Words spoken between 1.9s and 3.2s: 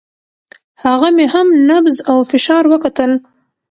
او فشار وکتل.